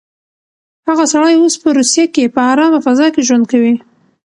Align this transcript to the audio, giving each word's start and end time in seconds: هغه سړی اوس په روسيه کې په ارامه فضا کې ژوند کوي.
هغه 0.87 1.05
سړی 1.13 1.33
اوس 1.37 1.55
په 1.63 1.69
روسيه 1.77 2.05
کې 2.13 2.33
په 2.35 2.41
ارامه 2.51 2.79
فضا 2.85 3.07
کې 3.13 3.25
ژوند 3.27 3.45
کوي. 3.51 3.73